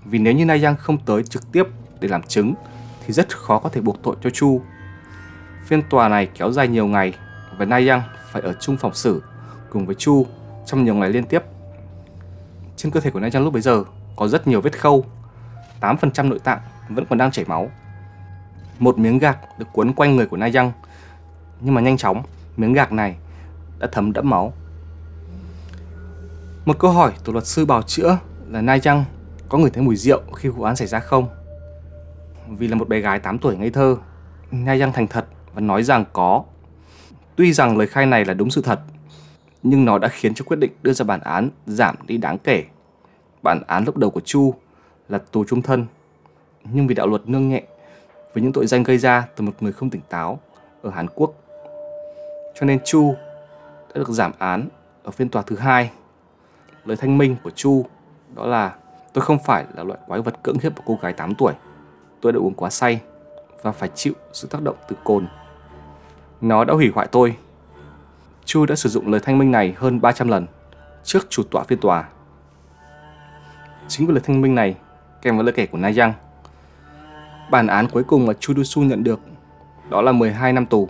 Vì 0.05 0.19
nếu 0.19 0.33
như 0.33 0.45
Na 0.45 0.57
Yang 0.63 0.75
không 0.75 0.97
tới 0.97 1.23
trực 1.23 1.51
tiếp 1.51 1.63
để 1.99 2.07
làm 2.07 2.23
chứng 2.23 2.53
thì 3.05 3.13
rất 3.13 3.37
khó 3.37 3.59
có 3.59 3.69
thể 3.69 3.81
buộc 3.81 4.03
tội 4.03 4.15
cho 4.21 4.29
Chu. 4.29 4.61
Phiên 5.65 5.81
tòa 5.89 6.09
này 6.09 6.29
kéo 6.33 6.51
dài 6.51 6.67
nhiều 6.67 6.87
ngày 6.87 7.13
và 7.57 7.65
Na 7.65 7.77
Yang 7.87 8.01
phải 8.41 8.51
ở 8.51 8.57
chung 8.59 8.77
phòng 8.77 8.93
xử 8.93 9.23
cùng 9.69 9.85
với 9.85 9.95
Chu 9.95 10.25
trong 10.65 10.83
nhiều 10.83 10.95
ngày 10.95 11.09
liên 11.09 11.25
tiếp. 11.25 11.43
Trên 12.75 12.91
cơ 12.91 12.99
thể 12.99 13.11
của 13.11 13.19
Na 13.19 13.29
Yang 13.33 13.43
lúc 13.43 13.53
bấy 13.53 13.61
giờ 13.61 13.83
có 14.15 14.27
rất 14.27 14.47
nhiều 14.47 14.61
vết 14.61 14.79
khâu, 14.79 15.05
8% 15.81 16.29
nội 16.29 16.39
tạng 16.39 16.59
vẫn 16.89 17.05
còn 17.09 17.17
đang 17.17 17.31
chảy 17.31 17.45
máu. 17.45 17.69
Một 18.79 18.97
miếng 18.97 19.19
gạc 19.19 19.37
được 19.59 19.65
cuốn 19.73 19.93
quanh 19.93 20.15
người 20.15 20.25
của 20.25 20.37
Na 20.37 20.49
Yang, 20.53 20.71
nhưng 21.61 21.73
mà 21.73 21.81
nhanh 21.81 21.97
chóng 21.97 22.23
miếng 22.57 22.73
gạc 22.73 22.91
này 22.91 23.15
đã 23.79 23.87
thấm 23.91 24.13
đẫm 24.13 24.29
máu. 24.29 24.53
Một 26.65 26.79
câu 26.79 26.91
hỏi 26.91 27.11
từ 27.23 27.33
luật 27.33 27.45
sư 27.45 27.65
bào 27.65 27.81
chữa 27.81 28.17
là 28.47 28.61
Na 28.61 28.77
Yang 28.83 29.05
có 29.49 29.57
người 29.57 29.69
thấy 29.69 29.83
mùi 29.83 29.95
rượu 29.95 30.21
khi 30.35 30.49
vụ 30.49 30.63
án 30.63 30.75
xảy 30.75 30.87
ra 30.87 30.99
không? 30.99 31.27
Vì 32.49 32.67
là 32.67 32.75
một 32.75 32.89
bé 32.89 32.99
gái 32.99 33.19
8 33.19 33.37
tuổi 33.39 33.57
ngây 33.57 33.69
thơ, 33.69 33.97
Na 34.51 34.75
Yang 34.79 34.93
thành 34.93 35.07
thật 35.07 35.25
và 35.53 35.61
nói 35.61 35.83
rằng 35.83 36.05
có. 36.13 36.43
Tuy 37.37 37.53
rằng 37.53 37.77
lời 37.77 37.87
khai 37.87 38.05
này 38.05 38.25
là 38.25 38.33
đúng 38.33 38.49
sự 38.49 38.61
thật, 38.61 38.79
nhưng 39.63 39.85
nó 39.85 39.97
đã 39.97 40.07
khiến 40.07 40.33
cho 40.33 40.45
quyết 40.45 40.59
định 40.59 40.71
đưa 40.83 40.93
ra 40.93 41.05
bản 41.05 41.19
án 41.19 41.49
giảm 41.65 41.95
đi 42.07 42.17
đáng 42.17 42.37
kể. 42.37 42.63
Bản 43.43 43.61
án 43.67 43.85
lúc 43.85 43.97
đầu 43.97 44.09
của 44.09 44.19
Chu 44.19 44.53
là 45.09 45.17
tù 45.17 45.43
trung 45.43 45.61
thân, 45.61 45.85
nhưng 46.63 46.87
vì 46.87 46.95
đạo 46.95 47.07
luật 47.07 47.29
nương 47.29 47.49
nhẹ 47.49 47.63
với 48.33 48.43
những 48.43 48.53
tội 48.53 48.67
danh 48.67 48.83
gây 48.83 48.97
ra 48.97 49.27
từ 49.35 49.43
một 49.43 49.51
người 49.59 49.71
không 49.71 49.89
tỉnh 49.89 50.01
táo 50.09 50.39
ở 50.81 50.89
Hàn 50.89 51.07
Quốc. 51.15 51.33
Cho 52.59 52.65
nên 52.65 52.79
Chu 52.85 53.15
đã 53.87 53.93
được 53.95 54.09
giảm 54.09 54.31
án 54.37 54.67
ở 55.03 55.11
phiên 55.11 55.29
tòa 55.29 55.41
thứ 55.41 55.55
hai. 55.55 55.91
Lời 56.85 56.97
thanh 56.97 57.17
minh 57.17 57.35
của 57.43 57.49
Chu 57.49 57.85
đó 58.35 58.45
là 58.45 58.75
tôi 59.13 59.25
không 59.25 59.37
phải 59.45 59.65
là 59.75 59.83
loại 59.83 59.99
quái 60.07 60.21
vật 60.21 60.43
cưỡng 60.43 60.59
hiếp 60.63 60.75
một 60.75 60.83
cô 60.85 60.99
gái 61.01 61.13
8 61.13 61.35
tuổi. 61.35 61.53
Tôi 62.21 62.31
đã 62.33 62.39
uống 62.39 62.53
quá 62.53 62.69
say 62.69 63.01
và 63.61 63.71
phải 63.71 63.89
chịu 63.95 64.13
sự 64.33 64.47
tác 64.47 64.61
động 64.61 64.75
từ 64.87 64.95
cồn. 65.03 65.27
Nó 66.41 66.63
đã 66.63 66.73
hủy 66.73 66.91
hoại 66.95 67.07
tôi. 67.11 67.35
Chu 68.45 68.65
đã 68.65 68.75
sử 68.75 68.89
dụng 68.89 69.11
lời 69.11 69.21
thanh 69.23 69.37
minh 69.37 69.51
này 69.51 69.73
hơn 69.77 70.01
300 70.01 70.27
lần 70.27 70.45
trước 71.03 71.29
chủ 71.29 71.43
tọa 71.43 71.63
phiên 71.63 71.79
tòa. 71.79 72.09
Chính 73.87 74.07
vì 74.07 74.13
lời 74.13 74.21
thanh 74.25 74.41
minh 74.41 74.55
này 74.55 74.75
kèm 75.21 75.37
với 75.37 75.45
lời 75.45 75.53
kể 75.53 75.65
của 75.65 75.77
Na 75.77 75.91
Yang, 75.97 76.13
bản 77.51 77.67
án 77.67 77.87
cuối 77.87 78.03
cùng 78.03 78.25
mà 78.25 78.33
Chu 78.33 78.53
Dusu 78.53 78.81
nhận 78.81 79.03
được 79.03 79.19
đó 79.89 80.01
là 80.01 80.11
12 80.11 80.53
năm 80.53 80.65
tù. 80.65 80.89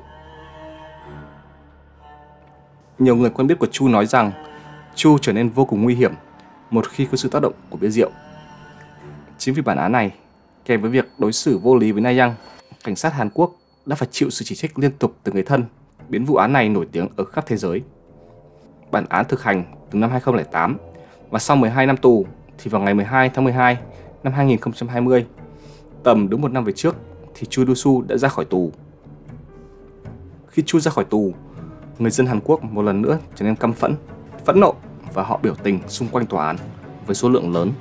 Nhiều 2.99 3.15
người 3.15 3.29
quen 3.29 3.47
biết 3.47 3.59
của 3.59 3.67
Chu 3.71 3.87
nói 3.87 4.05
rằng 4.05 4.31
Chu 4.95 5.17
trở 5.17 5.33
nên 5.33 5.49
vô 5.49 5.65
cùng 5.65 5.81
nguy 5.81 5.95
hiểm 5.95 6.13
một 6.69 6.87
khi 6.89 7.05
có 7.05 7.17
sự 7.17 7.29
tác 7.29 7.41
động 7.41 7.53
của 7.69 7.77
bia 7.77 7.89
rượu. 7.89 8.09
Chính 9.37 9.55
vì 9.55 9.61
bản 9.61 9.77
án 9.77 9.91
này, 9.91 10.11
kèm 10.65 10.81
với 10.81 10.91
việc 10.91 11.05
đối 11.17 11.33
xử 11.33 11.57
vô 11.57 11.75
lý 11.75 11.91
với 11.91 12.01
Na 12.01 12.09
Yang, 12.09 12.35
cảnh 12.83 12.95
sát 12.95 13.13
Hàn 13.13 13.29
Quốc 13.29 13.55
đã 13.87 13.95
phải 13.95 14.07
chịu 14.11 14.29
sự 14.29 14.45
chỉ 14.45 14.55
trích 14.55 14.79
liên 14.79 14.91
tục 14.91 15.15
từ 15.23 15.31
người 15.31 15.43
thân, 15.43 15.65
biến 16.09 16.25
vụ 16.25 16.35
án 16.35 16.53
này 16.53 16.69
nổi 16.69 16.87
tiếng 16.91 17.07
ở 17.15 17.25
khắp 17.25 17.45
thế 17.47 17.57
giới. 17.57 17.81
Bản 18.91 19.05
án 19.09 19.25
thực 19.29 19.43
hành 19.43 19.63
từ 19.91 19.99
năm 19.99 20.11
2008 20.11 20.77
và 21.29 21.39
sau 21.39 21.57
12 21.57 21.85
năm 21.85 21.97
tù 21.97 22.25
thì 22.57 22.69
vào 22.69 22.81
ngày 22.81 22.93
12 22.93 23.29
tháng 23.29 23.43
12 23.43 23.77
năm 24.23 24.33
2020, 24.33 25.25
tầm 26.03 26.29
đúng 26.29 26.41
một 26.41 26.51
năm 26.51 26.63
về 26.63 26.73
trước 26.73 26.95
thì 27.35 27.47
Chu 27.49 27.75
Du 27.75 28.01
đã 28.01 28.17
ra 28.17 28.29
khỏi 28.29 28.45
tù. 28.45 28.71
Khi 30.47 30.63
Chu 30.65 30.79
ra 30.79 30.91
khỏi 30.91 31.05
tù, 31.05 31.33
người 31.99 32.11
dân 32.11 32.27
Hàn 32.27 32.39
Quốc 32.43 32.63
một 32.63 32.81
lần 32.81 33.01
nữa 33.01 33.19
trở 33.35 33.45
nên 33.45 33.55
căm 33.55 33.73
phẫn, 33.73 33.95
phẫn 34.45 34.59
nộ 34.59 34.75
và 35.13 35.23
họ 35.23 35.39
biểu 35.43 35.55
tình 35.63 35.79
xung 35.87 36.07
quanh 36.07 36.25
tòa 36.25 36.47
án 36.47 36.57
với 37.05 37.15
số 37.15 37.29
lượng 37.29 37.53
lớn. 37.53 37.71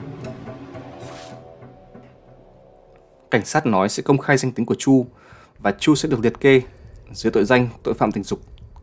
Cảnh 3.31 3.45
sát 3.45 3.67
nói 3.67 3.89
sẽ 3.89 4.03
công 4.03 4.19
khai 4.19 4.37
danh 4.37 4.53
tính 4.53 4.67
của 4.67 4.75
Chu 4.79 5.07
và 5.59 5.73
Chu 5.79 5.95
sẽ 5.95 6.09
được 6.09 6.21
liệt 6.21 6.41
kê 6.41 6.63
dưới 7.13 7.31
tội 7.31 7.45
danh 7.45 7.69
tội 7.83 7.95
phạm 7.95 8.13
tình 8.13 8.25
dục 8.25 8.41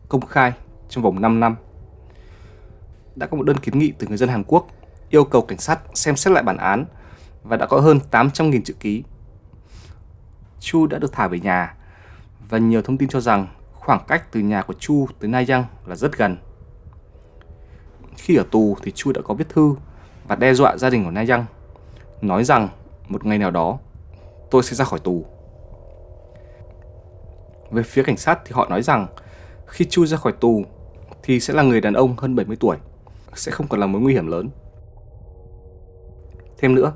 công 0.08 0.26
khai 0.26 0.52
trong 0.88 1.04
vòng 1.04 1.20
5 1.20 1.40
năm. 1.40 1.56
Đã 3.16 3.26
có 3.26 3.36
một 3.36 3.42
đơn 3.42 3.56
kiến 3.56 3.78
nghị 3.78 3.92
từ 3.98 4.06
người 4.06 4.16
dân 4.16 4.28
Hàn 4.28 4.44
Quốc 4.46 4.66
yêu 5.10 5.24
cầu 5.24 5.42
cảnh 5.42 5.58
sát 5.58 5.80
xem 5.94 6.16
xét 6.16 6.32
lại 6.32 6.42
bản 6.42 6.56
án 6.56 6.84
và 7.42 7.56
đã 7.56 7.66
có 7.66 7.80
hơn 7.80 7.98
800.000 8.10 8.60
chữ 8.64 8.74
ký. 8.80 9.04
Chu 10.60 10.86
đã 10.86 10.98
được 10.98 11.12
thả 11.12 11.28
về 11.28 11.40
nhà 11.40 11.74
và 12.48 12.58
nhiều 12.58 12.82
thông 12.82 12.98
tin 12.98 13.08
cho 13.08 13.20
rằng 13.20 13.46
khoảng 13.72 14.04
cách 14.08 14.32
từ 14.32 14.40
nhà 14.40 14.62
của 14.62 14.74
Chu 14.74 15.06
tới 15.20 15.30
Na 15.30 15.44
Yang 15.48 15.64
là 15.86 15.96
rất 15.96 16.18
gần. 16.18 16.36
Khi 18.16 18.36
ở 18.36 18.44
tù 18.50 18.76
thì 18.82 18.92
Chu 18.94 19.12
đã 19.12 19.20
có 19.24 19.34
viết 19.34 19.48
thư 19.48 19.74
và 20.28 20.36
đe 20.36 20.54
dọa 20.54 20.76
gia 20.76 20.90
đình 20.90 21.04
của 21.04 21.10
Na 21.10 21.24
Yang, 21.28 21.44
nói 22.20 22.44
rằng 22.44 22.68
một 23.08 23.26
ngày 23.26 23.38
nào 23.38 23.50
đó 23.50 23.78
tôi 24.50 24.62
sẽ 24.62 24.76
ra 24.76 24.84
khỏi 24.84 24.98
tù. 24.98 25.26
Về 27.74 27.82
phía 27.82 28.02
cảnh 28.02 28.16
sát 28.16 28.40
thì 28.44 28.52
họ 28.54 28.66
nói 28.70 28.82
rằng 28.82 29.06
khi 29.66 29.84
Chu 29.84 30.06
ra 30.06 30.16
khỏi 30.16 30.32
tù 30.32 30.64
thì 31.22 31.40
sẽ 31.40 31.54
là 31.54 31.62
người 31.62 31.80
đàn 31.80 31.94
ông 31.94 32.16
hơn 32.18 32.36
70 32.36 32.56
tuổi, 32.60 32.76
sẽ 33.34 33.52
không 33.52 33.68
còn 33.68 33.80
là 33.80 33.86
mối 33.86 34.02
nguy 34.02 34.12
hiểm 34.12 34.26
lớn. 34.26 34.50
Thêm 36.58 36.74
nữa, 36.74 36.92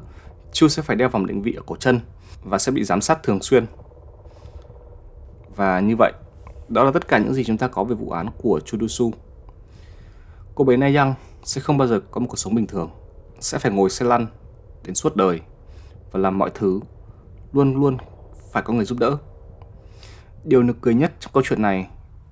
Chu 0.52 0.68
sẽ 0.68 0.82
phải 0.82 0.97
đeo 0.97 1.08
vòng 1.08 1.26
định 1.26 1.42
vị 1.42 1.54
ở 1.54 1.62
cổ 1.66 1.76
chân 1.76 2.00
và 2.44 2.58
sẽ 2.58 2.73
bị 2.73 2.85
giám 2.85 3.00
sát 3.00 3.23
thường 3.23 3.42
xuyên. 3.42 3.66
Và 5.56 5.80
như 5.80 5.97
vậy, 5.99 6.12
đó 6.68 6.85
là 6.85 6.90
tất 6.90 7.08
cả 7.08 7.18
những 7.18 7.35
gì 7.35 7.44
chúng 7.44 7.58
ta 7.58 7.68
có 7.68 7.85
về 7.85 7.94
vụ 7.94 8.11
án 8.11 8.28
của 8.38 8.61
Chu 8.64 8.78
Dusu 8.80 9.11
Cô 10.54 10.64
bé 10.64 10.76
Na 10.76 10.90
Yang 10.94 11.14
sẽ 11.44 11.61
không 11.61 11.78
bao 11.78 11.88
giờ 11.88 12.00
có 12.11 12.20
một 12.20 12.26
cuộc 12.30 12.37
sống 12.37 12.54
bình 12.54 12.66
thường, 12.66 12.90
sẽ 13.40 13.58
phải 13.58 13.73
ngồi 13.73 13.90
xe 13.90 14.06
lăn 14.06 14.26
đến 14.85 14.94
suốt 14.94 15.16
đời 15.16 15.40
và 16.12 16.20
làm 16.20 16.38
mọi 16.38 16.50
thứ 16.54 16.80
luôn 17.52 17.75
luôn 17.80 17.97
phải 18.52 18.62
có 18.62 18.73
người 18.73 18.85
giúp 18.85 18.99
đỡ. 18.99 19.18
Điều 20.45 20.62
nực 20.62 20.76
cười 20.80 20.95
nhất 20.95 21.12
trong 21.21 21.33
câu 21.33 21.42
chuyện 21.47 21.62
này 21.62 21.88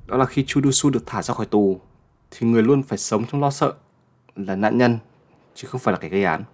đó 0.06 0.16
là 0.16 0.24
khi 0.24 0.44
Chu 0.46 0.60
Du-su 0.60 0.90
được 0.90 1.06
thả 1.06 1.22
ra 1.22 1.34
khỏi 1.34 1.46
tù 1.46 1.80
thì 2.30 2.46
người 2.46 2.62
luôn 2.62 2.82
phải 2.82 2.98
sống 2.98 3.24
trong 3.26 3.40
lo 3.40 3.50
sợ 3.50 3.72
là 4.36 4.56
nạn 4.56 4.78
nhân 4.78 4.98
chứ 5.54 5.68
không 5.68 5.80
phải 5.80 5.92
là 5.92 5.98
kẻ 5.98 6.08
gây 6.08 6.24
án. 6.24 6.44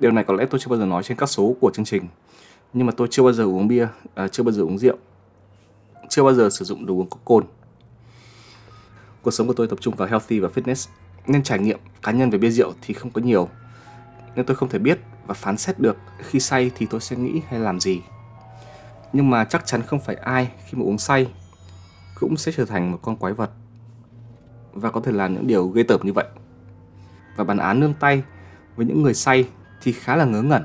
Điều 0.00 0.10
này 0.10 0.24
có 0.24 0.34
lẽ 0.34 0.46
tôi 0.50 0.60
chưa 0.60 0.70
bao 0.70 0.78
giờ 0.78 0.86
nói 0.86 1.02
trên 1.02 1.16
các 1.16 1.26
số 1.26 1.56
của 1.60 1.70
chương 1.74 1.84
trình 1.84 2.04
nhưng 2.72 2.86
mà 2.86 2.92
tôi 2.96 3.08
chưa 3.10 3.22
bao 3.22 3.32
giờ 3.32 3.44
uống 3.44 3.68
bia, 3.68 3.86
à, 4.14 4.28
chưa 4.28 4.42
bao 4.42 4.52
giờ 4.52 4.62
uống 4.62 4.78
rượu, 4.78 4.96
chưa 6.08 6.22
bao 6.22 6.34
giờ 6.34 6.50
sử 6.50 6.64
dụng 6.64 6.86
đồ 6.86 6.94
uống 6.94 7.10
có 7.10 7.16
cồn. 7.24 7.44
Cuộc 9.22 9.30
sống 9.30 9.46
của 9.46 9.52
tôi 9.52 9.66
tập 9.66 9.78
trung 9.80 9.94
vào 9.94 10.08
healthy 10.08 10.40
và 10.40 10.48
fitness 10.54 10.88
nên 11.26 11.42
trải 11.42 11.58
nghiệm 11.58 11.78
cá 12.02 12.12
nhân 12.12 12.30
về 12.30 12.38
bia 12.38 12.50
rượu 12.50 12.72
thì 12.82 12.94
không 12.94 13.10
có 13.10 13.20
nhiều 13.20 13.48
nên 14.36 14.46
tôi 14.46 14.56
không 14.56 14.68
thể 14.68 14.78
biết 14.78 14.98
và 15.26 15.34
phán 15.34 15.56
xét 15.56 15.78
được 15.78 15.96
khi 16.18 16.40
say 16.40 16.70
thì 16.74 16.86
tôi 16.90 17.00
sẽ 17.00 17.16
nghĩ 17.16 17.40
hay 17.48 17.60
làm 17.60 17.80
gì 17.80 18.00
nhưng 19.12 19.30
mà 19.30 19.44
chắc 19.44 19.66
chắn 19.66 19.82
không 19.82 20.00
phải 20.00 20.16
ai 20.16 20.50
khi 20.64 20.78
mà 20.78 20.84
uống 20.84 20.98
say 20.98 21.28
cũng 22.20 22.36
sẽ 22.36 22.52
trở 22.52 22.64
thành 22.64 22.92
một 22.92 22.98
con 23.02 23.16
quái 23.16 23.32
vật. 23.32 23.50
Và 24.72 24.90
có 24.90 25.00
thể 25.00 25.12
làm 25.12 25.34
những 25.34 25.46
điều 25.46 25.68
gây 25.68 25.84
tởm 25.84 26.00
như 26.04 26.12
vậy. 26.12 26.26
Và 27.36 27.44
bản 27.44 27.58
án 27.58 27.80
nương 27.80 27.94
tay 27.94 28.22
với 28.76 28.86
những 28.86 29.02
người 29.02 29.14
say 29.14 29.48
thì 29.82 29.92
khá 29.92 30.16
là 30.16 30.24
ngớ 30.24 30.42
ngẩn. 30.42 30.64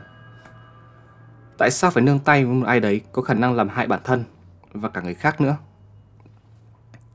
Tại 1.58 1.72
sao 1.72 1.92
phải 1.92 2.04
nương 2.04 2.20
tay 2.20 2.46
với 2.46 2.54
một 2.54 2.66
ai 2.66 2.80
đấy 2.80 3.02
có 3.12 3.22
khả 3.22 3.34
năng 3.34 3.54
làm 3.54 3.70
hại 3.70 3.88
bản 3.88 4.00
thân 4.04 4.24
và 4.74 4.90
cả 4.90 5.02
người 5.02 5.14
khác 5.14 5.42
nữa? 5.42 5.58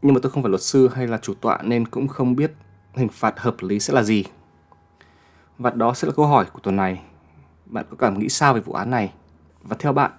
Nhưng 0.02 0.14
mà 0.14 0.20
tôi 0.22 0.32
không 0.32 0.42
phải 0.42 0.50
luật 0.50 0.62
sư 0.62 0.88
hay 0.94 1.06
là 1.06 1.18
chủ 1.18 1.34
tọa 1.34 1.58
nên 1.62 1.86
cũng 1.86 2.08
không 2.08 2.36
biết 2.36 2.52
hình 2.94 3.08
phạt 3.08 3.40
hợp 3.40 3.56
lý 3.60 3.80
sẽ 3.80 3.94
là 3.94 4.02
gì. 4.02 4.24
Và 5.58 5.70
đó 5.70 5.94
sẽ 5.94 6.06
là 6.06 6.12
câu 6.16 6.26
hỏi 6.26 6.46
của 6.52 6.60
tuần 6.62 6.76
này. 6.76 7.00
Bạn 7.66 7.84
có 7.90 7.96
cảm 7.96 8.18
nghĩ 8.18 8.28
sao 8.28 8.54
về 8.54 8.60
vụ 8.60 8.72
án 8.72 8.90
này? 8.90 9.12
Và 9.62 9.76
theo 9.78 9.92
bạn 9.92 10.10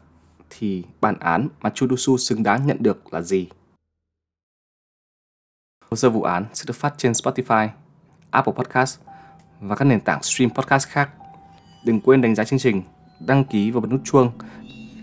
thì 0.50 0.84
bản 1.02 1.20
án 1.20 1.48
mà 1.62 1.70
Chudusu 1.70 2.18
xứng 2.18 2.44
đáng 2.44 2.68
nhận 2.68 2.78
được 2.80 3.14
là 3.14 3.22
gì? 3.22 3.48
Hồ 5.92 5.98
sơ 5.98 6.10
vụ 6.10 6.22
án 6.22 6.46
sẽ 6.54 6.64
được 6.68 6.76
phát 6.76 6.94
trên 6.98 7.12
Spotify, 7.12 7.68
Apple 8.32 8.54
Podcast 8.54 9.00
và 9.62 9.76
các 9.76 9.86
nền 9.86 10.00
tảng 10.00 10.24
stream 10.24 10.52
podcast 10.52 10.88
khác. 10.88 11.10
Đừng 11.86 12.02
quên 12.02 12.22
đánh 12.22 12.36
giá 12.36 12.44
chương 12.44 12.60
trình, 12.60 12.82
đăng 13.28 13.46
ký 13.46 13.72
và 13.72 13.80
bật 13.80 13.88
nút 13.92 14.02
chuông 14.04 14.32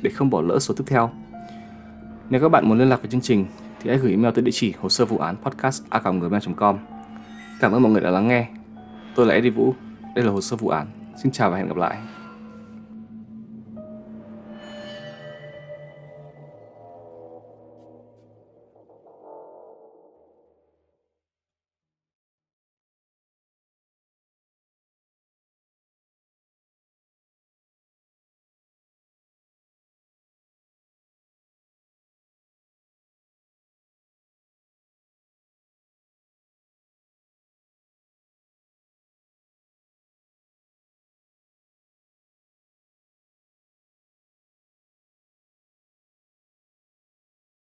để 0.02 0.10
không 0.10 0.30
bỏ 0.30 0.40
lỡ 0.40 0.58
số 0.58 0.74
tiếp 0.74 0.84
theo. 0.86 1.10
Nếu 2.30 2.40
các 2.40 2.48
bạn 2.48 2.68
muốn 2.68 2.78
liên 2.78 2.88
lạc 2.88 2.96
với 3.02 3.10
chương 3.10 3.20
trình 3.20 3.46
thì 3.80 3.90
hãy 3.90 3.98
gửi 3.98 4.10
email 4.10 4.34
tới 4.34 4.42
địa 4.42 4.52
chỉ 4.54 4.74
hồ 4.80 4.88
sơ 4.88 5.04
vụ 5.04 5.18
án 5.18 5.36
podcast 5.36 5.82
a.gmail.com. 5.90 6.78
Cảm 7.60 7.72
ơn 7.72 7.82
mọi 7.82 7.92
người 7.92 8.00
đã 8.00 8.10
lắng 8.10 8.28
nghe. 8.28 8.48
Tôi 9.14 9.26
là 9.26 9.34
Eddie 9.34 9.50
Vũ, 9.50 9.74
đây 10.14 10.24
là 10.24 10.30
hồ 10.30 10.40
sơ 10.40 10.56
vụ 10.56 10.68
án. 10.68 10.86
Xin 11.22 11.32
chào 11.32 11.50
và 11.50 11.56
hẹn 11.56 11.68
gặp 11.68 11.76
lại. 11.76 12.15